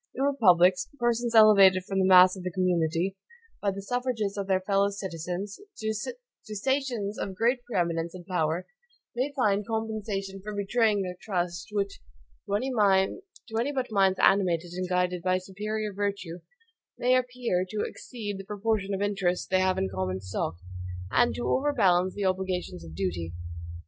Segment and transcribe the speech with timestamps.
[0.15, 3.15] In republics, persons elevated from the mass of the community,
[3.61, 6.15] by the suffrages of their fellow citizens, to
[6.55, 8.65] stations of great pre eminence and power,
[9.15, 11.99] may find compensations for betraying their trust, which,
[12.47, 16.39] to any but minds animated and guided by superior virtue,
[16.97, 20.55] may appear to exceed the proportion of interest they have in the common stock,
[21.11, 23.35] and to overbalance the obligations of duty.